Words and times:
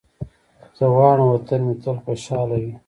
زه 0.77 0.85
غواړم 0.93 1.27
وطن 1.29 1.61
مې 1.65 1.75
تل 1.83 1.97
خوشحاله 2.03 2.55
وي. 2.63 2.73